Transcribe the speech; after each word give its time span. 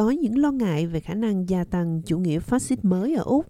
có 0.00 0.10
những 0.10 0.38
lo 0.38 0.50
ngại 0.50 0.86
về 0.86 1.00
khả 1.00 1.14
năng 1.14 1.48
gia 1.48 1.64
tăng 1.64 2.02
chủ 2.02 2.18
nghĩa 2.18 2.38
phát 2.38 2.62
xít 2.62 2.84
mới 2.84 3.14
ở 3.14 3.22
Úc 3.22 3.46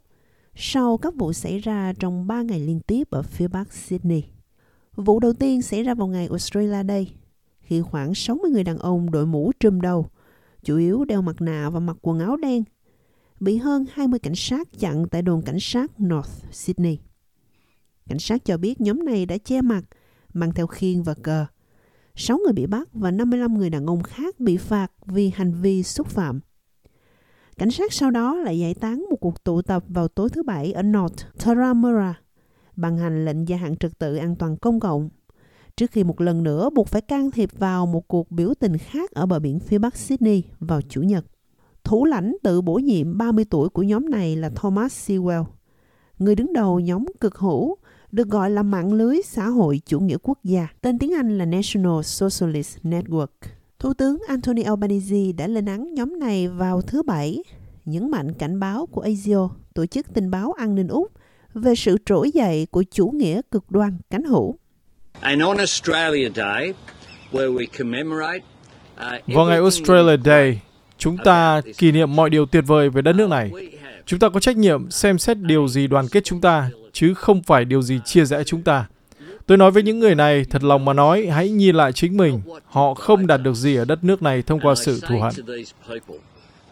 sau 0.54 0.97
các 0.97 1.15
vụ 1.15 1.33
xảy 1.33 1.58
ra 1.58 1.92
trong 1.99 2.26
3 2.26 2.42
ngày 2.42 2.61
liên 2.61 2.81
tiếp 2.81 3.11
ở 3.11 3.23
phía 3.23 3.49
bắc 3.49 3.73
Sydney. 3.73 4.25
Vụ 4.97 5.21
đầu 5.21 5.33
tiên 5.33 5.63
xảy 5.63 5.83
ra 5.83 5.94
vào 5.94 6.08
ngày 6.08 6.26
Australia 6.26 6.84
Day, 6.89 7.15
khi 7.60 7.81
khoảng 7.81 8.14
60 8.14 8.50
người 8.50 8.64
đàn 8.64 8.78
ông 8.78 9.10
đội 9.10 9.27
mũ 9.27 9.52
trùm 9.60 9.80
đầu, 9.80 10.06
chủ 10.62 10.77
yếu 10.77 11.05
đeo 11.05 11.23
mặt 11.23 11.41
nạ 11.41 11.70
và 11.70 11.80
mặc 11.80 11.96
quần 12.02 12.20
áo 12.20 12.36
đen, 12.36 12.64
bị 13.41 13.56
hơn 13.56 13.84
20 13.92 14.19
cảnh 14.19 14.37
sát 14.37 14.69
chặn 14.78 15.09
tại 15.10 15.23
đồn 15.23 15.42
cảnh 15.42 15.60
sát 15.60 15.91
North 16.02 16.52
Sydney. 16.52 16.98
Cảnh 18.09 18.19
sát 18.19 18.45
cho 18.45 18.56
biết 18.56 18.80
nhóm 18.80 19.05
này 19.05 19.27
đã 19.27 19.38
che 19.38 19.62
mặt, 19.62 19.82
mang 20.32 20.52
theo 20.55 20.66
khiên 20.66 21.02
và 21.02 21.14
cờ. 21.14 21.46
6 22.23 22.39
người 22.39 22.52
bị 22.52 22.66
bắt 22.66 22.89
và 22.93 23.11
55 23.11 23.59
người 23.59 23.71
đàn 23.71 23.87
ông 23.87 24.02
khác 24.02 24.41
bị 24.41 24.56
phạt 24.56 24.92
vì 25.06 25.30
hành 25.34 25.52
vi 25.52 25.83
xúc 25.83 26.06
phạm. 26.06 26.41
Cảnh 27.59 27.70
sát 27.70 27.92
sau 27.92 28.11
đó 28.11 28.37
lại 28.37 28.59
giải 28.59 28.74
tán 28.74 29.05
một 29.11 29.16
cuộc 29.20 29.45
tụ 29.45 29.62
tập 29.62 29.84
vào 29.88 30.09
tối 30.09 30.28
thứ 30.28 30.42
Bảy 30.42 30.73
ở 30.73 30.83
North 30.83 31.25
Taramura, 31.45 32.20
bằng 32.77 32.98
hành 32.98 33.25
lệnh 33.25 33.48
gia 33.48 33.56
hạn 33.56 33.77
trật 33.77 33.98
tự 33.98 34.16
an 34.16 34.37
toàn 34.37 34.56
công 34.56 34.80
cộng, 34.80 35.09
trước 35.77 35.91
khi 35.91 36.05
một 36.05 36.20
lần 36.20 36.42
nữa 36.42 36.70
buộc 36.75 36.88
phải 36.88 37.02
can 37.02 37.30
thiệp 37.30 37.59
vào 37.59 37.87
một 37.87 38.09
cuộc 38.09 38.30
biểu 38.30 38.55
tình 38.61 38.78
khác 38.78 39.11
ở 39.11 39.27
bờ 39.27 39.39
biển 39.39 39.61
phía 39.61 39.78
bắc 39.78 39.97
Sydney 39.97 40.42
vào 40.59 40.80
Chủ 40.83 41.02
nhật. 41.02 41.25
Thủ 41.84 42.05
lãnh 42.05 42.37
tự 42.42 42.61
bổ 42.61 42.75
nhiệm 42.75 43.19
30 43.19 43.45
tuổi 43.50 43.69
của 43.69 43.83
nhóm 43.83 44.11
này 44.11 44.37
là 44.37 44.50
Thomas 44.50 45.11
Sewell. 45.11 45.45
Người 46.19 46.34
đứng 46.34 46.52
đầu 46.52 46.80
nhóm 46.80 47.05
cực 47.20 47.39
hữu 47.39 47.77
được 48.12 48.28
gọi 48.28 48.50
là 48.50 48.62
mạng 48.62 48.92
lưới 48.92 49.16
xã 49.24 49.46
hội 49.46 49.80
chủ 49.87 50.00
nghĩa 50.00 50.16
quốc 50.23 50.38
gia, 50.45 50.69
tên 50.80 50.98
tiếng 50.98 51.14
Anh 51.14 51.38
là 51.38 51.45
National 51.45 52.02
Socialist 52.02 52.78
Network. 52.83 53.27
Thủ 53.78 53.95
tướng 53.95 54.19
Anthony 54.28 54.62
Albanese 54.62 55.33
đã 55.36 55.46
lên 55.46 55.66
án 55.66 55.95
nhóm 55.95 56.19
này 56.19 56.48
vào 56.48 56.83
thứ 56.83 57.03
Bảy, 57.03 57.42
nhấn 57.84 58.11
mạnh 58.11 58.33
cảnh 58.33 58.61
báo 58.61 58.86
của 58.86 59.00
ASIO, 59.00 59.50
tổ 59.75 59.86
chức 59.86 60.14
tình 60.14 60.31
báo 60.31 60.53
an 60.53 60.75
ninh 60.75 60.88
Úc, 60.88 61.12
về 61.55 61.75
sự 61.75 61.97
trỗi 62.06 62.31
dậy 62.31 62.66
của 62.70 62.84
chủ 62.91 63.06
nghĩa 63.06 63.41
cực 63.50 63.70
đoan 63.70 63.98
cánh 64.11 64.25
hữu. 64.25 64.55
And 65.20 65.42
on 65.42 65.56
Australia 65.56 66.28
Day, 66.34 66.75
where 67.33 67.55
we 67.55 67.66
commemorate 67.78 68.44
uh, 68.97 69.34
Vào 69.34 69.47
ngày 69.47 69.56
Australia 69.56 70.16
Day, 70.25 70.61
chúng 70.98 71.16
ta 71.25 71.61
kỷ 71.78 71.92
niệm 71.92 72.16
mọi 72.16 72.31
điều 72.31 72.47
tuyệt 72.47 72.64
vời 72.66 72.91
về 72.91 73.03
đất 73.03 73.12
nước 73.12 73.28
này. 73.28 73.50
Chúng 74.06 74.19
ta 74.19 74.28
có 74.28 74.41
trách 74.41 74.56
nhiệm 74.56 74.91
xem 74.91 75.19
xét 75.19 75.38
điều 75.38 75.69
gì 75.69 75.86
đoàn 75.86 76.06
kết 76.11 76.25
chúng 76.25 76.41
ta, 76.41 76.70
chứ 76.92 77.14
không 77.14 77.42
phải 77.42 77.64
điều 77.64 77.83
gì 77.83 78.00
chia 78.05 78.24
rẽ 78.24 78.44
chúng 78.44 78.62
ta. 78.62 78.86
Tôi 79.46 79.58
nói 79.58 79.70
với 79.70 79.83
những 79.83 79.98
người 79.98 80.14
này, 80.14 80.44
thật 80.50 80.62
lòng 80.62 80.84
mà 80.84 80.92
nói, 80.92 81.27
hãy 81.27 81.50
nhìn 81.50 81.77
lại 81.77 81.92
chính 81.92 82.16
mình. 82.16 82.41
Họ 82.64 82.94
không 82.94 83.27
đạt 83.27 83.42
được 83.42 83.55
gì 83.55 83.77
ở 83.77 83.84
đất 83.84 84.05
nước 84.05 84.22
này 84.22 84.42
thông 84.42 84.60
qua 84.60 84.74
sự 84.74 85.00
thù 85.08 85.19
hận. 85.20 85.32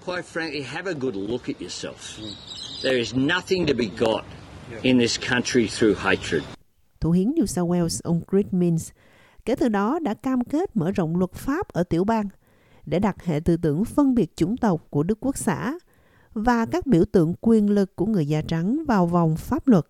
Quite 0.06 0.22
frankly, 0.34 0.62
have 0.64 0.92
a 0.92 0.94
good 1.00 1.14
look 1.14 1.42
at 1.47 1.56
yourself. 1.60 2.22
There 2.83 2.98
is 2.98 3.14
nothing 3.14 3.66
to 3.66 3.72
be 3.78 3.84
got 3.98 4.25
in 4.83 4.98
this 4.98 5.19
country 5.30 5.69
through 5.78 5.98
hatred. 5.98 6.42
Thủ 7.00 7.10
hiến 7.10 7.30
New 7.30 7.47
South 7.47 7.70
Wales 7.70 8.00
ông 8.05 8.20
Chris 8.30 8.47
Minns 8.50 8.91
kể 9.44 9.55
từ 9.55 9.69
đó 9.69 9.98
đã 9.98 10.14
cam 10.14 10.44
kết 10.44 10.77
mở 10.77 10.91
rộng 10.91 11.16
luật 11.16 11.32
pháp 11.32 11.69
ở 11.69 11.82
tiểu 11.82 12.05
bang 12.05 12.28
để 12.86 12.98
đặt 12.98 13.25
hệ 13.25 13.41
tư 13.41 13.56
tưởng 13.56 13.84
phân 13.84 14.14
biệt 14.14 14.36
chủng 14.36 14.56
tộc 14.56 14.86
của 14.91 15.03
Đức 15.03 15.19
Quốc 15.20 15.36
xã 15.36 15.75
và 16.34 16.66
các 16.66 16.86
biểu 16.86 17.05
tượng 17.12 17.34
quyền 17.41 17.70
lực 17.70 17.97
của 17.97 18.06
người 18.06 18.27
da 18.27 18.42
trắng 18.42 18.84
vào 18.88 19.06
vòng 19.06 19.36
pháp 19.36 19.69
luật. 19.69 19.86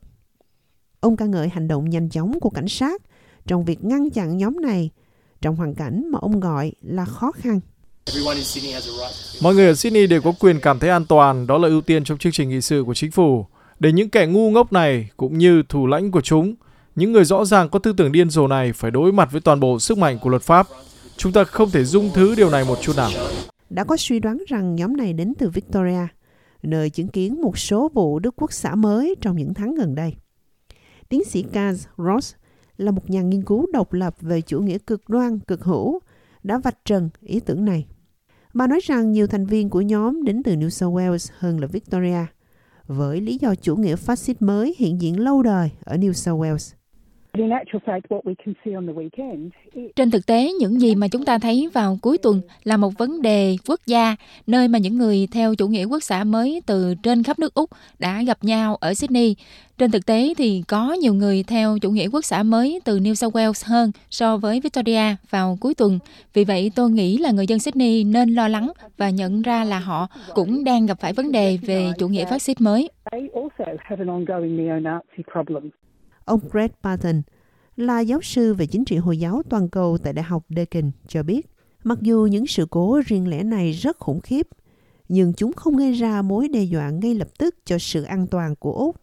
Ông 1.00 1.16
ca 1.16 1.27
ngợi 1.27 1.48
hành 1.48 1.68
động 1.68 1.91
nhanh 1.91 2.08
chóng 2.08 2.41
của 2.41 2.50
cảnh 2.50 2.68
sát 2.68 3.02
trong 3.46 3.64
việc 3.64 3.84
ngăn 3.84 4.10
chặn 4.10 4.36
nhóm 4.36 4.60
này 4.60 4.91
trong 5.41 5.56
hoàn 5.56 5.74
cảnh 5.74 6.10
mà 6.10 6.18
ông 6.22 6.41
gọi 6.41 6.72
là 6.82 7.04
khó 7.04 7.32
khăn. 7.32 7.60
Mọi 9.42 9.54
người 9.54 9.66
ở 9.66 9.74
Sydney 9.74 10.06
đều 10.06 10.22
có 10.22 10.32
quyền 10.41 10.60
cảm 10.60 10.78
thấy 10.78 10.91
an 10.91 11.04
toàn, 11.08 11.46
đó 11.46 11.58
là 11.58 11.69
ưu 11.69 11.80
tiên 11.80 12.04
trong 12.04 12.19
chương 12.19 12.32
trình 12.32 12.48
nghị 12.48 12.60
sự 12.60 12.82
của 12.86 12.94
chính 12.94 13.10
phủ. 13.10 13.46
Để 13.78 13.92
những 13.92 14.10
kẻ 14.10 14.26
ngu 14.26 14.50
ngốc 14.50 14.72
này, 14.72 15.09
cũng 15.16 15.38
như 15.38 15.62
thủ 15.69 15.86
lãnh 15.86 16.10
của 16.10 16.20
chúng, 16.20 16.54
những 16.94 17.12
người 17.12 17.25
rõ 17.25 17.44
ràng 17.44 17.69
có 17.69 17.78
tư 17.78 17.92
tưởng 17.97 18.12
điên 18.12 18.30
rồ 18.30 18.47
này 18.47 18.72
phải 18.72 18.91
đối 18.91 19.12
mặt 19.12 19.28
với 19.32 19.41
toàn 19.41 19.60
bộ 19.60 19.78
sức 19.78 19.98
mạnh 19.98 20.19
của 20.22 20.30
luật 20.30 20.42
pháp. 20.42 20.66
Chúng 21.16 21.32
ta 21.32 21.44
không 21.44 21.70
thể 21.70 21.84
dung 21.84 22.10
thứ 22.15 22.34
điều 22.34 22.50
này 22.50 22.65
một 22.65 22.78
chút 22.80 22.97
nào. 22.97 23.10
Đã 23.70 23.84
có 23.84 23.97
suy 23.97 24.19
đoán 24.20 24.38
rằng 24.48 24.75
nhóm 24.75 24.97
này 24.97 25.12
đến 25.12 25.32
từ 25.38 25.50
Victoria, 25.50 26.06
nơi 26.62 26.91
chứng 26.91 27.09
kiến 27.09 27.42
một 27.42 27.59
số 27.59 27.91
vụ 27.94 28.19
Đức 28.19 28.34
Quốc 28.36 28.53
xã 28.53 28.75
mới 28.75 29.15
trong 29.20 29.36
những 29.36 29.54
tháng 29.54 29.75
gần 29.75 29.94
đây. 29.94 30.15
Tiến 31.08 31.24
sĩ 31.24 31.44
Kaz 31.52 31.74
Ross 31.98 32.34
là 32.76 32.91
một 32.91 33.10
nhà 33.10 33.22
nghiên 33.22 33.42
cứu 33.42 33.66
độc 33.72 33.92
lập 33.92 34.16
về 34.20 34.41
chủ 34.41 34.60
nghĩa 34.60 34.78
cực 34.78 35.08
đoan, 35.08 35.38
cực 35.38 35.64
hữu, 35.64 36.00
đã 36.42 36.58
vạch 36.58 36.84
trần 36.84 37.10
ý 37.20 37.41
tưởng 37.41 37.64
này. 37.64 37.86
Bà 38.54 38.66
nói 38.66 38.80
rằng 38.82 39.12
nhiều 39.12 39.26
thành 39.26 39.47
viên 39.47 39.70
của 39.70 39.80
nhóm 39.80 40.24
đến 40.24 40.42
từ 40.42 40.54
New 40.54 40.68
South 40.68 40.94
Wales 40.94 41.32
hơn 41.38 41.60
là 41.60 41.66
Victoria, 41.66 42.26
với 42.86 43.20
lý 43.20 43.38
do 43.41 43.54
chủ 43.54 43.76
nghĩa 43.76 43.97
phát 43.97 44.18
xít 44.18 44.42
mới 44.42 44.74
hiện 44.78 45.00
diện 45.00 45.20
lâu 45.20 45.42
đời 45.42 45.70
ở 45.84 45.97
New 45.97 46.12
South 46.12 46.41
Wales. 46.41 46.74
Trên 49.97 50.10
thực 50.10 50.26
tế, 50.26 50.53
những 50.60 50.81
gì 50.81 50.94
mà 50.94 51.09
chúng 51.09 51.25
ta 51.25 51.38
thấy 51.38 51.69
vào 51.72 51.99
cuối 52.03 52.19
tuần 52.19 52.41
là 52.65 52.76
một 52.76 52.99
vấn 52.99 53.22
đề 53.22 53.56
quốc 53.66 53.81
gia, 53.87 54.16
nơi 54.47 54.69
mà 54.69 54.78
những 54.78 54.99
người 54.99 55.28
theo 55.32 55.54
chủ 55.54 55.69
nghĩa 55.69 55.84
quốc 55.84 56.03
xã 56.03 56.25
mới 56.25 56.62
từ 56.66 56.94
trên 57.03 57.22
khắp 57.22 57.38
nước 57.38 57.54
Úc 57.54 57.71
đã 57.98 58.22
gặp 58.22 58.38
nhau 58.43 58.77
ở 58.77 58.94
Sydney. 58.94 59.37
Trên 59.78 59.91
thực 59.91 60.06
tế 60.06 60.34
thì 60.38 60.62
có 60.69 60.93
nhiều 60.93 61.15
người 61.15 61.43
theo 61.43 61.78
chủ 61.78 61.91
nghĩa 61.91 62.09
quốc 62.09 62.25
xã 62.25 62.43
mới 62.43 62.81
từ 62.84 62.98
New 62.98 63.15
South 63.15 63.37
Wales 63.37 63.71
hơn 63.71 63.93
so 64.10 64.37
với 64.37 64.60
Victoria 64.60 65.16
vào 65.31 65.59
cuối 65.60 65.75
tuần. 65.75 65.98
Vì 66.34 66.44
vậy, 66.44 66.71
tôi 66.75 66.91
nghĩ 66.91 67.19
là 67.19 67.31
người 67.31 67.47
dân 67.47 67.59
Sydney 67.59 68.04
nên 68.04 68.34
lo 68.34 68.48
lắng 68.48 68.72
và 68.97 69.10
nhận 69.10 69.43
ra 69.43 69.65
là 69.65 69.78
họ 69.78 70.09
cũng 70.34 70.65
đang 70.65 70.87
gặp 70.87 71.00
phải 71.00 71.12
vấn 71.12 71.32
đề 71.32 71.59
về 71.62 71.91
chủ 71.98 72.09
nghĩa 72.09 72.25
phát 72.25 72.43
xít 72.43 72.60
mới. 72.60 72.88
Ông 76.28 76.41
Greg 76.50 76.71
Barton 76.83 77.22
là 77.77 78.00
giáo 78.00 78.21
sư 78.22 78.55
về 78.55 78.66
chính 78.66 78.84
trị 78.84 78.97
Hồi 78.97 79.19
giáo 79.19 79.43
toàn 79.50 79.69
cầu 79.69 79.99
tại 80.03 80.12
Đại 80.12 80.22
học 80.22 80.43
Deakin 80.49 80.91
cho 81.06 81.22
biết, 81.22 81.50
mặc 81.84 81.99
dù 82.00 82.28
những 82.31 82.47
sự 82.47 82.66
cố 82.71 83.00
riêng 83.06 83.28
lẻ 83.28 83.43
này 83.43 83.72
rất 83.72 83.99
khủng 83.99 84.21
khiếp, 84.21 84.47
nhưng 85.09 85.33
chúng 85.33 85.53
không 85.53 85.77
gây 85.77 85.93
ra 85.93 86.22
mối 86.22 86.49
đe 86.49 86.62
dọa 86.62 86.91
ngay 86.91 87.15
lập 87.15 87.28
tức 87.39 87.55
cho 87.65 87.78
sự 87.78 88.03
an 88.03 88.27
toàn 88.27 88.55
của 88.56 88.72
Úc. 88.72 88.97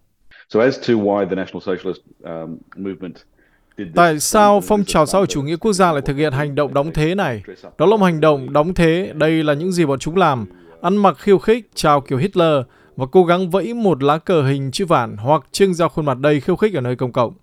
Tại 3.96 4.20
sao 4.20 4.62
phong 4.62 4.84
trào 4.84 5.06
xã 5.06 5.18
hội 5.18 5.28
chủ 5.28 5.42
nghĩa 5.42 5.56
quốc 5.56 5.74
gia 5.74 5.92
lại 5.92 6.02
thực 6.02 6.18
hiện 6.18 6.34
hành 6.34 6.56
động 6.56 6.74
đóng 6.74 6.92
thế 6.94 7.16
này? 7.16 7.44
Đó 7.78 7.86
là 7.86 7.98
một 7.98 8.06
hành 8.06 8.22
động 8.22 8.54
đóng 8.54 8.74
thế, 8.74 9.14
đây 9.16 9.44
là 9.44 9.54
những 9.54 9.72
gì 9.72 9.86
bọn 9.86 10.00
chúng 10.00 10.16
làm. 10.16 10.46
Ăn 10.82 10.98
mặc 10.98 11.18
khiêu 11.20 11.38
khích, 11.38 11.70
chào 11.76 12.02
kiểu 12.02 12.18
Hitler 12.18 12.64
và 12.96 13.06
cố 13.06 13.26
gắng 13.26 13.50
vẫy 13.50 13.74
một 13.74 14.04
lá 14.04 14.18
cờ 14.18 14.44
hình 14.44 14.72
chữ 14.72 14.86
vạn 14.86 15.18
hoặc 15.18 15.44
trưng 15.52 15.74
ra 15.74 15.88
khuôn 15.88 16.06
mặt 16.06 16.18
đầy 16.20 16.40
khiêu 16.40 16.56
khích 16.56 16.74
ở 16.74 16.82
nơi 16.82 16.96
công 16.96 17.12
cộng. 17.12 17.34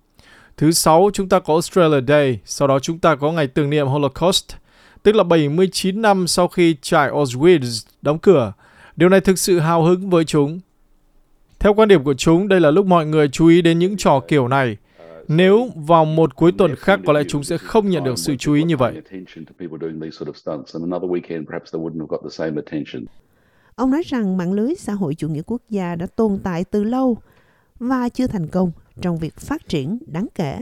Thứ 0.57 0.71
sáu, 0.71 1.09
chúng 1.13 1.29
ta 1.29 1.39
có 1.39 1.53
Australia 1.53 2.01
Day, 2.07 2.39
sau 2.45 2.67
đó 2.67 2.79
chúng 2.79 2.99
ta 2.99 3.15
có 3.15 3.31
ngày 3.31 3.47
tưởng 3.47 3.69
niệm 3.69 3.87
Holocaust, 3.87 4.55
tức 5.03 5.15
là 5.15 5.23
79 5.23 6.01
năm 6.01 6.27
sau 6.27 6.47
khi 6.47 6.75
trại 6.81 7.09
Auschwitz 7.09 7.85
đóng 8.01 8.19
cửa. 8.19 8.53
Điều 8.95 9.09
này 9.09 9.21
thực 9.21 9.39
sự 9.39 9.59
hào 9.59 9.83
hứng 9.83 10.09
với 10.09 10.25
chúng. 10.25 10.59
Theo 11.59 11.73
quan 11.73 11.87
điểm 11.87 12.03
của 12.03 12.13
chúng, 12.13 12.47
đây 12.47 12.59
là 12.59 12.71
lúc 12.71 12.85
mọi 12.85 13.05
người 13.05 13.27
chú 13.27 13.47
ý 13.47 13.61
đến 13.61 13.79
những 13.79 13.97
trò 13.97 14.19
kiểu 14.27 14.47
này. 14.47 14.77
Nếu 15.27 15.69
vào 15.75 16.05
một 16.05 16.35
cuối 16.35 16.51
tuần 16.57 16.75
khác 16.75 16.99
có 17.05 17.13
lẽ 17.13 17.23
chúng 17.27 17.43
sẽ 17.43 17.57
không 17.57 17.89
nhận 17.89 18.03
được 18.03 18.17
sự 18.17 18.35
chú 18.35 18.53
ý 18.53 18.63
như 18.63 18.77
vậy. 18.77 18.93
Ông 23.75 23.91
nói 23.91 24.01
rằng 24.05 24.37
mạng 24.37 24.53
lưới 24.53 24.75
xã 24.75 24.93
hội 24.93 25.15
chủ 25.15 25.29
nghĩa 25.29 25.41
quốc 25.45 25.61
gia 25.69 25.95
đã 25.95 26.05
tồn 26.05 26.39
tại 26.43 26.63
từ 26.63 26.83
lâu 26.83 27.17
và 27.79 28.09
chưa 28.09 28.27
thành 28.27 28.47
công 28.47 28.71
trong 29.01 29.17
việc 29.17 29.35
phát 29.35 29.67
triển 29.67 29.99
đáng 30.07 30.27
kể. 30.35 30.59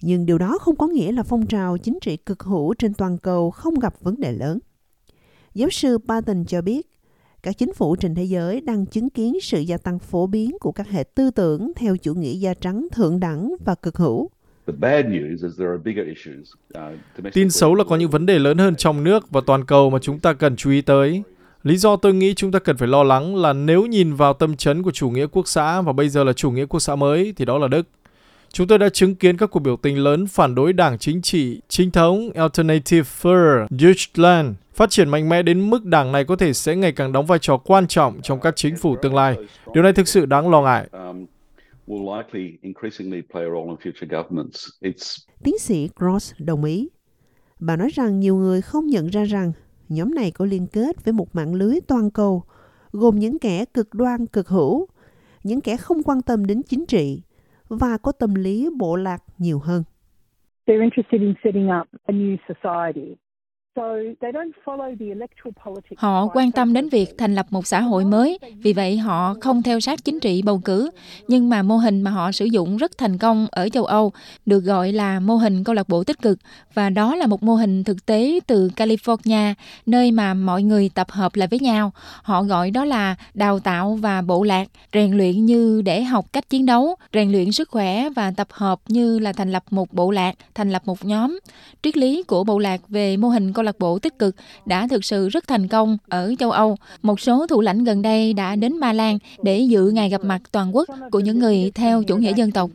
Nhưng 0.00 0.26
điều 0.26 0.38
đó 0.38 0.58
không 0.58 0.76
có 0.76 0.86
nghĩa 0.86 1.12
là 1.12 1.22
phong 1.22 1.46
trào 1.46 1.78
chính 1.78 1.98
trị 2.00 2.16
cực 2.16 2.42
hữu 2.42 2.74
trên 2.74 2.94
toàn 2.94 3.18
cầu 3.18 3.50
không 3.50 3.74
gặp 3.74 3.94
vấn 4.00 4.20
đề 4.20 4.32
lớn. 4.32 4.58
Giáo 5.54 5.70
sư 5.70 5.98
Barton 5.98 6.44
cho 6.44 6.62
biết, 6.62 6.90
các 7.42 7.58
chính 7.58 7.74
phủ 7.74 7.96
trên 7.96 8.14
thế 8.14 8.24
giới 8.24 8.60
đang 8.60 8.86
chứng 8.86 9.10
kiến 9.10 9.38
sự 9.42 9.60
gia 9.60 9.76
tăng 9.76 9.98
phổ 9.98 10.26
biến 10.26 10.56
của 10.60 10.72
các 10.72 10.88
hệ 10.88 11.04
tư 11.04 11.30
tưởng 11.30 11.72
theo 11.76 11.96
chủ 11.96 12.14
nghĩa 12.14 12.32
da 12.32 12.54
trắng 12.54 12.88
thượng 12.92 13.20
đẳng 13.20 13.54
và 13.64 13.74
cực 13.74 13.96
hữu. 13.96 14.30
Tin 17.32 17.50
xấu 17.50 17.74
là 17.74 17.84
có 17.84 17.96
những 17.96 18.10
vấn 18.10 18.26
đề 18.26 18.38
lớn 18.38 18.58
hơn 18.58 18.74
trong 18.76 19.04
nước 19.04 19.30
và 19.30 19.40
toàn 19.46 19.66
cầu 19.66 19.90
mà 19.90 19.98
chúng 20.02 20.18
ta 20.18 20.32
cần 20.32 20.56
chú 20.56 20.70
ý 20.70 20.80
tới. 20.80 21.22
Lý 21.68 21.76
do 21.76 21.96
tôi 21.96 22.14
nghĩ 22.14 22.34
chúng 22.34 22.52
ta 22.52 22.58
cần 22.58 22.76
phải 22.76 22.88
lo 22.88 23.02
lắng 23.02 23.36
là 23.36 23.52
nếu 23.52 23.86
nhìn 23.86 24.14
vào 24.14 24.32
tâm 24.32 24.56
chấn 24.56 24.82
của 24.82 24.90
chủ 24.90 25.10
nghĩa 25.10 25.26
quốc 25.26 25.48
xã 25.48 25.80
và 25.80 25.92
bây 25.92 26.08
giờ 26.08 26.24
là 26.24 26.32
chủ 26.32 26.50
nghĩa 26.50 26.66
quốc 26.66 26.80
xã 26.80 26.96
mới 26.96 27.32
thì 27.36 27.44
đó 27.44 27.58
là 27.58 27.68
Đức. 27.68 27.88
Chúng 28.52 28.66
tôi 28.66 28.78
đã 28.78 28.88
chứng 28.88 29.14
kiến 29.14 29.36
các 29.36 29.50
cuộc 29.50 29.60
biểu 29.60 29.76
tình 29.76 29.98
lớn 29.98 30.26
phản 30.26 30.54
đối 30.54 30.72
đảng 30.72 30.98
chính 30.98 31.22
trị, 31.22 31.60
chính 31.68 31.90
thống 31.90 32.30
Alternative 32.34 33.08
für 33.22 33.66
Deutschland 33.70 34.54
phát 34.74 34.90
triển 34.90 35.08
mạnh 35.08 35.28
mẽ 35.28 35.42
đến 35.42 35.70
mức 35.70 35.84
đảng 35.84 36.12
này 36.12 36.24
có 36.24 36.36
thể 36.36 36.52
sẽ 36.52 36.76
ngày 36.76 36.92
càng 36.92 37.12
đóng 37.12 37.26
vai 37.26 37.38
trò 37.38 37.56
quan 37.56 37.86
trọng 37.86 38.20
trong 38.22 38.40
các 38.40 38.56
chính 38.56 38.76
phủ 38.76 38.96
tương 39.02 39.14
lai. 39.14 39.36
Điều 39.74 39.82
này 39.82 39.92
thực 39.92 40.08
sự 40.08 40.26
đáng 40.26 40.50
lo 40.50 40.62
ngại. 40.62 40.88
Tiến 45.42 45.58
sĩ 45.58 45.88
Gross 45.96 46.32
đồng 46.38 46.64
ý. 46.64 46.88
Bà 47.60 47.76
nói 47.76 47.88
rằng 47.94 48.20
nhiều 48.20 48.36
người 48.36 48.60
không 48.60 48.86
nhận 48.86 49.06
ra 49.06 49.24
rằng 49.24 49.52
Nhóm 49.88 50.14
này 50.14 50.30
có 50.30 50.44
liên 50.44 50.66
kết 50.72 51.04
với 51.04 51.12
một 51.12 51.34
mạng 51.34 51.54
lưới 51.54 51.80
toàn 51.88 52.10
cầu, 52.10 52.42
gồm 52.92 53.18
những 53.18 53.38
kẻ 53.38 53.64
cực 53.74 53.94
đoan 53.94 54.26
cực 54.26 54.48
hữu, 54.48 54.86
những 55.44 55.60
kẻ 55.60 55.76
không 55.76 56.02
quan 56.02 56.22
tâm 56.22 56.46
đến 56.46 56.62
chính 56.62 56.86
trị 56.86 57.22
và 57.68 57.98
có 58.02 58.12
tâm 58.12 58.34
lý 58.34 58.68
bộ 58.78 58.96
lạc 58.96 59.22
nhiều 59.38 59.58
hơn. 59.58 59.82
They're 60.66 60.82
interested 60.82 61.20
in 61.20 61.34
setting 61.44 61.68
up 61.80 61.86
a 62.04 62.12
new 62.12 62.36
society. 62.48 63.16
Họ 65.96 66.28
quan 66.34 66.52
tâm 66.52 66.72
đến 66.72 66.88
việc 66.88 67.18
thành 67.18 67.34
lập 67.34 67.46
một 67.50 67.66
xã 67.66 67.80
hội 67.80 68.04
mới, 68.04 68.38
vì 68.62 68.72
vậy 68.72 68.98
họ 68.98 69.34
không 69.40 69.62
theo 69.62 69.80
sát 69.80 70.04
chính 70.04 70.20
trị 70.20 70.42
bầu 70.42 70.60
cử. 70.64 70.90
Nhưng 71.28 71.48
mà 71.48 71.62
mô 71.62 71.76
hình 71.76 72.02
mà 72.02 72.10
họ 72.10 72.32
sử 72.32 72.44
dụng 72.44 72.76
rất 72.76 72.98
thành 72.98 73.18
công 73.18 73.46
ở 73.50 73.68
châu 73.68 73.84
Âu 73.84 74.12
được 74.46 74.60
gọi 74.60 74.92
là 74.92 75.20
mô 75.20 75.36
hình 75.36 75.64
câu 75.64 75.74
lạc 75.74 75.88
bộ 75.88 76.04
tích 76.04 76.22
cực 76.22 76.38
và 76.74 76.90
đó 76.90 77.14
là 77.14 77.26
một 77.26 77.42
mô 77.42 77.54
hình 77.54 77.84
thực 77.84 78.06
tế 78.06 78.40
từ 78.46 78.70
California, 78.76 79.54
nơi 79.86 80.10
mà 80.10 80.34
mọi 80.34 80.62
người 80.62 80.90
tập 80.94 81.10
hợp 81.10 81.36
lại 81.36 81.48
với 81.48 81.60
nhau. 81.60 81.92
Họ 82.22 82.42
gọi 82.42 82.70
đó 82.70 82.84
là 82.84 83.16
đào 83.34 83.60
tạo 83.60 83.98
và 84.00 84.22
bộ 84.22 84.42
lạc, 84.42 84.68
rèn 84.92 85.12
luyện 85.12 85.46
như 85.46 85.82
để 85.82 86.02
học 86.02 86.32
cách 86.32 86.50
chiến 86.50 86.66
đấu, 86.66 86.94
rèn 87.12 87.32
luyện 87.32 87.52
sức 87.52 87.68
khỏe 87.70 88.08
và 88.16 88.30
tập 88.30 88.48
hợp 88.50 88.80
như 88.88 89.18
là 89.18 89.32
thành 89.32 89.52
lập 89.52 89.64
một 89.70 89.92
bộ 89.92 90.10
lạc, 90.10 90.34
thành 90.54 90.70
lập 90.70 90.82
một 90.84 91.04
nhóm. 91.04 91.38
Triết 91.82 91.96
lý 91.96 92.22
của 92.22 92.44
bộ 92.44 92.58
lạc 92.58 92.88
về 92.88 93.16
mô 93.16 93.28
hình 93.28 93.52
câu 93.52 93.64
lạc 93.64 93.67
bộ 93.78 93.98
tích 93.98 94.18
cực 94.18 94.34
đã 94.66 94.86
thực 94.90 95.04
sự 95.04 95.28
rất 95.28 95.48
thành 95.48 95.68
công 95.68 95.98
ở 96.08 96.34
châu 96.38 96.50
Âu. 96.50 96.76
Một 97.02 97.20
số 97.20 97.46
thủ 97.46 97.60
lãnh 97.60 97.84
gần 97.84 98.02
đây 98.02 98.32
đã 98.32 98.56
đến 98.56 98.80
Ba 98.80 98.92
Lan 98.92 99.18
để 99.42 99.58
dự 99.58 99.90
ngày 99.90 100.10
gặp 100.10 100.24
mặt 100.24 100.42
toàn 100.52 100.76
quốc 100.76 100.88
của 101.10 101.20
những 101.20 101.38
người 101.38 101.70
theo 101.74 102.02
chủ 102.02 102.16
nghĩa 102.16 102.32
dân 102.34 102.50
tộc. 102.50 102.70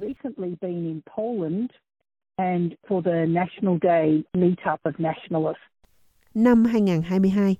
Năm 6.34 6.66
2022, 6.66 7.56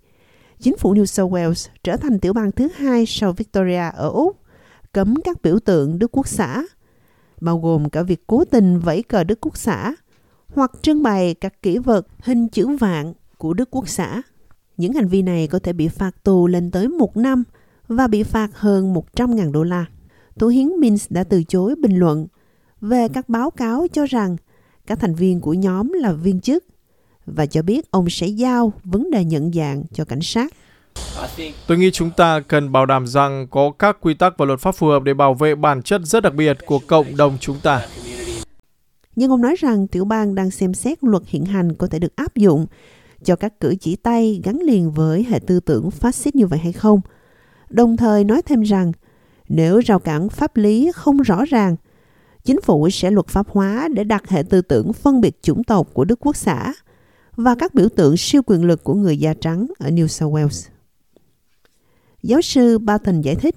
chính 0.60 0.78
phủ 0.78 0.94
New 0.94 1.06
South 1.06 1.34
Wales 1.34 1.70
trở 1.84 1.98
thành 1.98 2.20
tiểu 2.20 2.34
bang 2.34 2.52
thứ 2.52 2.68
hai 2.76 3.06
sau 3.06 3.32
Victoria 3.32 3.90
ở 3.96 4.10
Úc, 4.10 4.38
cấm 4.92 5.16
các 5.24 5.38
biểu 5.44 5.60
tượng 5.60 6.00
Đức 6.00 6.12
Quốc 6.12 6.28
xã, 6.28 6.64
bao 7.42 7.58
gồm 7.58 7.90
cả 7.90 8.04
việc 8.04 8.28
cố 8.28 8.46
tình 8.46 8.80
vẫy 8.80 9.04
cờ 9.04 9.24
Đức 9.24 9.40
Quốc 9.42 9.58
xã 9.58 9.94
hoặc 10.48 10.72
trưng 10.82 11.04
bày 11.04 11.36
các 11.42 11.62
kỷ 11.62 11.78
vật 11.78 12.08
hình 12.24 12.48
chữ 12.48 12.68
vạn 12.68 13.14
của 13.44 13.54
Đức 13.54 13.68
Quốc 13.72 13.90
xã. 13.90 14.22
Những 14.78 14.94
hành 14.94 15.08
vi 15.08 15.22
này 15.22 15.48
có 15.48 15.60
thể 15.60 15.74
bị 15.74 15.88
phạt 15.88 16.24
tù 16.24 16.48
lên 16.48 16.72
tới 16.72 16.88
một 16.88 17.18
năm 17.18 17.44
và 17.88 18.08
bị 18.08 18.24
phạt 18.24 18.48
hơn 18.54 18.94
100.000 19.16 19.52
đô 19.52 19.64
la. 19.64 19.86
Thủ 20.40 20.48
hiến 20.48 20.68
Minsk 20.68 21.12
đã 21.12 21.24
từ 21.24 21.44
chối 21.44 21.76
bình 21.76 22.00
luận 22.00 22.28
về 22.82 23.08
các 23.08 23.30
báo 23.30 23.52
cáo 23.52 23.88
cho 23.94 24.06
rằng 24.06 24.38
các 24.88 25.00
thành 25.00 25.16
viên 25.16 25.42
của 25.42 25.54
nhóm 25.54 25.94
là 25.94 26.12
viên 26.12 26.42
chức 26.42 26.66
và 27.26 27.46
cho 27.46 27.62
biết 27.62 27.92
ông 27.92 28.10
sẽ 28.10 28.28
giao 28.28 28.74
vấn 28.84 29.12
đề 29.12 29.24
nhận 29.24 29.54
dạng 29.54 29.84
cho 29.94 30.06
cảnh 30.06 30.22
sát. 30.22 30.54
Tôi 31.68 31.78
nghĩ 31.78 31.92
chúng 31.92 32.10
ta 32.18 32.40
cần 32.40 32.72
bảo 32.72 32.86
đảm 32.86 33.08
rằng 33.08 33.48
có 33.50 33.72
các 33.80 33.98
quy 34.02 34.14
tắc 34.14 34.38
và 34.38 34.46
luật 34.46 34.60
pháp 34.60 34.76
phù 34.76 34.88
hợp 34.88 35.04
để 35.04 35.14
bảo 35.14 35.34
vệ 35.34 35.56
bản 35.56 35.82
chất 35.82 36.02
rất 36.06 36.24
đặc 36.24 36.34
biệt 36.34 36.58
của 36.66 36.80
cộng 36.88 37.18
đồng 37.18 37.38
chúng 37.40 37.60
ta. 37.60 37.82
Nhưng 39.16 39.32
ông 39.32 39.42
nói 39.42 39.56
rằng 39.60 39.88
tiểu 39.88 40.06
bang 40.06 40.36
đang 40.36 40.52
xem 40.52 40.74
xét 40.74 41.04
luật 41.04 41.24
hiện 41.28 41.46
hành 41.46 41.76
có 41.76 41.88
thể 41.88 42.00
được 42.00 42.16
áp 42.16 42.36
dụng 42.36 42.66
cho 43.24 43.36
các 43.36 43.60
cử 43.60 43.76
chỉ 43.80 43.96
tay 43.96 44.42
gắn 44.44 44.60
liền 44.64 44.92
với 44.92 45.26
hệ 45.30 45.40
tư 45.40 45.60
tưởng 45.60 45.92
phát 45.92 46.16
xít 46.16 46.36
như 46.36 46.48
vậy 46.48 46.60
hay 46.60 46.74
không. 46.74 47.02
Đồng 47.70 47.98
thời 47.98 48.24
nói 48.24 48.42
thêm 48.42 48.62
rằng 48.62 48.92
nếu 49.50 49.80
rào 49.80 50.00
cản 50.00 50.30
pháp 50.30 50.58
lý 50.58 50.92
không 50.96 51.18
rõ 51.18 51.46
ràng, 51.46 51.76
chính 52.44 52.62
phủ 52.62 52.90
sẽ 52.90 53.12
luật 53.12 53.28
pháp 53.28 53.50
hóa 53.50 53.88
để 53.94 54.04
đặt 54.04 54.30
hệ 54.30 54.44
tư 54.44 54.62
tưởng 54.62 54.94
phân 54.94 55.22
biệt 55.22 55.42
chủng 55.42 55.64
tộc 55.64 55.90
của 55.94 56.06
Đức 56.06 56.20
Quốc 56.26 56.36
xã 56.36 56.74
và 57.36 57.56
các 57.56 57.74
biểu 57.74 57.90
tượng 57.90 58.18
siêu 58.18 58.42
quyền 58.46 58.66
lực 58.66 58.84
của 58.84 58.94
người 58.94 59.18
da 59.18 59.34
trắng 59.34 59.68
ở 59.80 59.90
New 59.90 60.08
South 60.08 60.34
Wales. 60.34 60.70
Giáo 62.24 62.42
sư 62.42 62.78
Barton 62.78 63.22
giải 63.22 63.36
thích, 63.36 63.56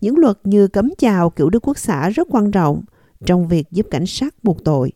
những 0.00 0.18
luật 0.18 0.38
như 0.44 0.68
cấm 0.68 0.90
chào 0.98 1.30
kiểu 1.30 1.50
Đức 1.50 1.68
Quốc 1.68 1.78
xã 1.78 2.08
rất 2.08 2.28
quan 2.30 2.50
trọng 2.50 2.82
trong 3.26 3.48
việc 3.48 3.70
giúp 3.70 3.86
cảnh 3.90 4.06
sát 4.06 4.34
buộc 4.42 4.64
tội. 4.64 4.92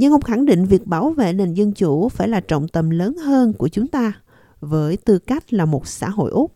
Nhưng 0.00 0.12
ông 0.12 0.20
khẳng 0.20 0.44
định 0.44 0.64
việc 0.64 0.86
bảo 0.86 1.10
vệ 1.10 1.32
nền 1.32 1.54
dân 1.54 1.72
chủ 1.72 2.08
phải 2.08 2.28
là 2.28 2.40
trọng 2.40 2.68
tâm 2.68 2.90
lớn 2.90 3.16
hơn 3.16 3.52
của 3.52 3.68
chúng 3.68 3.86
ta 3.86 4.12
với 4.60 4.96
tư 4.96 5.18
cách 5.18 5.52
là 5.52 5.64
một 5.64 5.86
xã 5.86 6.08
hội 6.08 6.30
Úc. 6.30 6.52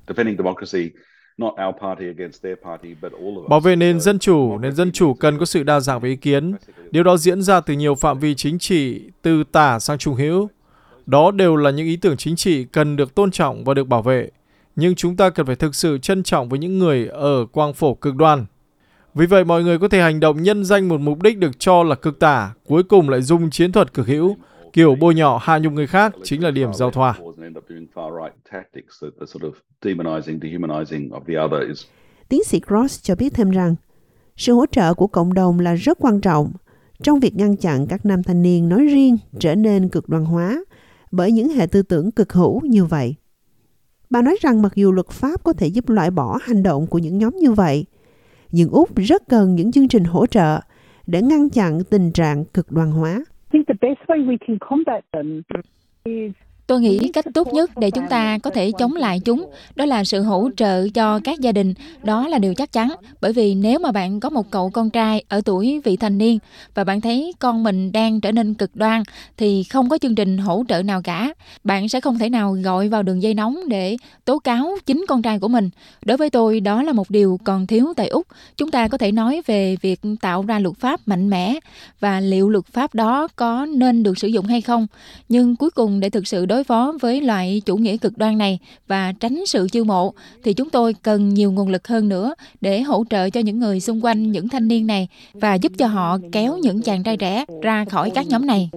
Bảo 3.49 3.61
vệ 3.61 3.76
nền 3.76 4.00
dân 4.00 4.19
chủ, 4.19 4.58
nền 4.58 4.73
dân 4.73 4.93
chủ 4.93 5.14
cần 5.14 5.38
có 5.38 5.44
sự 5.44 5.62
đa 5.62 5.81
dạng 5.81 6.00
về 6.00 6.08
ý 6.08 6.17
kiến. 6.17 6.55
Điều 6.91 7.02
đó 7.02 7.17
diễn 7.17 7.43
ra 7.43 7.61
từ 7.61 7.75
nhiều 7.75 7.94
phạm 7.94 8.19
vi 8.19 8.35
chính 8.35 8.58
trị, 8.58 9.00
từ 9.23 9.44
tả 9.52 9.79
sang 9.79 9.99
trung 9.99 10.14
hữu. 10.14 10.49
Đó 11.06 11.31
đều 11.31 11.56
là 11.56 11.70
những 11.70 11.87
ý 11.87 11.96
tưởng 11.96 12.17
chính 12.17 12.37
trị 12.37 12.64
cần 12.64 12.96
được 12.96 13.14
tôn 13.14 13.31
trọng 13.31 13.64
và 13.64 13.75
được 13.75 13.88
bảo 13.88 14.02
vệ. 14.02 14.31
Nhưng 14.76 14.94
chúng 14.94 15.17
ta 15.17 15.31
cần 15.31 15.46
phải 15.46 15.56
thực 15.56 15.75
sự 15.75 15.99
trân 15.99 16.23
trọng 16.23 16.49
với 16.49 16.58
những 16.58 16.79
người 16.79 17.06
ở 17.06 17.46
quang 17.52 17.75
phổ 17.75 17.94
cực 17.94 18.14
đoan. 18.17 18.46
Vì 19.15 19.27
vậy 19.27 19.45
mọi 19.45 19.63
người 19.63 19.79
có 19.79 19.89
thể 19.89 20.01
hành 20.01 20.21
động 20.21 20.43
nhân 20.43 20.65
danh 20.65 20.89
một 20.89 21.01
mục 21.01 21.23
đích 21.23 21.39
được 21.39 21.59
cho 21.59 21.83
là 21.83 21.95
cực 21.95 22.19
tả, 22.19 22.55
cuối 22.67 22.83
cùng 22.83 23.09
lại 23.09 23.23
dùng 23.23 23.51
chiến 23.51 23.73
thuật 23.73 23.95
cực 23.95 24.07
hữu, 24.07 24.37
kiểu 24.73 24.95
bôi 25.01 25.15
nhọ 25.15 25.39
hạ 25.43 25.59
nhục 25.59 25.73
người 25.73 25.87
khác 25.87 26.15
chính 26.23 26.43
là 26.43 26.51
điểm 26.51 26.75
giao 26.75 26.91
thoa. 26.91 27.15
Tiến 32.29 32.45
sĩ 32.45 32.61
Cross 32.61 33.03
cho 33.03 33.15
biết 33.15 33.35
thêm 33.35 33.51
rằng, 33.51 33.75
sự 34.37 34.53
hỗ 34.53 34.67
trợ 34.67 34.95
của 34.95 35.07
cộng 35.07 35.35
đồng 35.35 35.61
là 35.61 35.75
rất 35.75 35.99
quan 36.01 36.21
trọng 36.21 36.53
trong 37.03 37.21
việc 37.21 37.35
ngăn 37.35 37.57
chặn 37.57 37.87
các 37.87 38.07
nam 38.07 38.23
thanh 38.23 38.43
niên 38.43 38.69
nói 38.69 38.87
riêng 38.87 39.17
trở 39.39 39.55
nên 39.55 39.89
cực 39.89 40.09
đoan 40.09 40.25
hóa 40.25 40.65
bởi 41.11 41.33
những 41.33 41.49
hệ 41.49 41.67
tư 41.67 41.83
tưởng 41.83 42.11
cực 42.11 42.33
hữu 42.33 42.61
như 42.61 42.85
vậy. 42.85 43.15
Bà 44.11 44.23
nói 44.23 44.37
rằng 44.41 44.63
mặc 44.63 44.73
dù 44.75 44.93
luật 44.93 45.09
pháp 45.09 45.45
có 45.45 45.53
thể 45.53 45.67
giúp 45.67 45.89
loại 45.89 46.11
bỏ 46.11 46.39
hành 46.43 46.63
động 46.63 46.87
của 46.87 46.99
những 46.99 47.19
nhóm 47.19 47.37
như 47.37 47.53
vậy, 47.53 47.87
nhưng 48.56 48.71
Úc 48.71 48.97
rất 48.97 49.23
cần 49.29 49.55
những 49.55 49.73
chương 49.73 49.89
trình 49.89 50.05
hỗ 50.05 50.27
trợ 50.27 50.61
để 51.06 51.23
ngăn 51.23 51.51
chặn 51.51 51.79
tình 51.91 52.12
trạng 52.12 52.45
cực 52.45 52.73
đoan 52.73 52.91
hóa. 52.91 53.25
Tôi 56.67 56.81
nghĩ 56.81 56.99
cách 57.13 57.25
tốt 57.35 57.53
nhất 57.53 57.71
để 57.77 57.91
chúng 57.91 58.07
ta 58.09 58.39
có 58.39 58.51
thể 58.51 58.73
chống 58.79 58.97
lại 58.97 59.21
chúng 59.25 59.51
đó 59.77 59.85
là 59.85 60.05
sự 60.05 60.23
hỗ 60.23 60.49
trợ 60.57 60.89
cho 60.89 61.21
các 61.25 61.41
gia 61.41 61.53
đình, 61.53 61.75
đó 62.03 62.29
là 62.29 62.39
điều 62.39 62.55
chắc 62.55 62.73
chắn. 62.73 62.95
Bởi 63.21 63.33
vì 63.33 63.55
nếu 63.55 63.79
mà 63.79 63.93
bạn 63.93 64.21
có 64.21 64.31
một 64.31 64.51
cậu 64.51 64.71
con 64.71 64.91
trai 64.91 65.25
ở 65.29 65.41
tuổi 65.45 65.81
vị 65.85 65.97
thành 65.97 66.19
niên 66.19 66.39
và 66.75 66.85
bạn 66.85 67.01
thấy 67.01 67.33
con 67.39 67.63
mình 67.63 67.93
đang 67.93 68.21
trở 68.21 68.33
nên 68.33 68.55
cực 68.55 68.77
đoan 68.77 69.03
thì 69.37 69.65
không 69.65 69.89
có 69.89 69.99
chương 69.99 70.15
trình 70.15 70.39
hỗ 70.39 70.65
trợ 70.69 70.83
nào 70.83 71.03
cả. 71.03 71.35
Bạn 71.65 71.89
sẽ 71.89 72.01
không 72.01 72.19
thể 72.19 72.29
nào 72.31 72.56
gọi 72.65 72.89
vào 72.89 73.03
đường 73.03 73.23
dây 73.23 73.35
nóng 73.35 73.69
để 73.69 73.97
tố 74.25 74.39
cáo 74.39 74.77
chính 74.87 75.05
con 75.09 75.23
trai 75.23 75.39
của 75.39 75.49
mình. 75.49 75.71
Đối 76.05 76.17
với 76.17 76.31
tôi 76.31 76.61
đó 76.61 76.83
là 76.83 76.93
một 76.93 77.11
điều 77.11 77.39
còn 77.44 77.67
thiếu 77.67 77.93
tại 77.97 78.09
Úc. 78.09 78.27
Chúng 78.56 78.71
ta 78.71 78.89
có 78.89 78.99
thể 78.99 79.13
nói 79.13 79.43
về 79.47 79.77
việc 79.81 80.01
tạo 80.21 80.43
ra 80.43 80.59
luật 80.59 80.77
pháp 80.79 81.01
mạnh 81.06 81.31
mẽ 81.31 81.59
và 82.01 82.21
liệu 82.21 82.51
luật 82.51 82.67
pháp 82.67 82.94
đó 82.94 83.29
có 83.37 83.67
nên 83.67 84.03
được 84.03 84.19
sử 84.19 84.29
dụng 84.29 84.47
hay 84.47 84.61
không. 84.61 84.87
Nhưng 85.29 85.56
cuối 85.56 85.71
cùng 85.71 86.01
để 86.01 86.11
thực 86.11 86.27
sự 86.27 86.47
đối 86.55 86.65
phó 86.65 86.93
với 87.01 87.20
loại 87.20 87.63
chủ 87.67 87.77
nghĩa 87.77 87.96
cực 87.96 88.19
đoan 88.19 88.39
này 88.39 88.58
và 88.89 89.13
tránh 89.20 89.46
sự 89.46 89.67
chiêu 89.73 89.84
mộ, 89.84 90.13
thì 90.44 90.53
chúng 90.53 90.70
tôi 90.70 90.94
cần 91.03 91.29
nhiều 91.29 91.53
nguồn 91.53 91.69
lực 91.69 91.89
hơn 91.89 92.08
nữa 92.08 92.34
để 92.61 92.82
hỗ 92.82 93.05
trợ 93.11 93.31
cho 93.31 93.41
những 93.41 93.58
người 93.58 93.81
xung 93.81 94.05
quanh 94.05 94.32
những 94.32 94.49
thanh 94.49 94.69
niên 94.69 94.87
này 94.87 95.08
và 95.32 95.55
giúp 95.55 95.73
cho 95.79 95.87
họ 95.87 96.19
kéo 96.32 96.58
những 96.63 96.82
chàng 96.82 97.03
trai 97.03 97.17
trẻ 97.17 97.44
ra 97.63 97.84
khỏi 97.84 98.11
các 98.15 98.27
nhóm 98.29 98.46
này. 98.46 98.70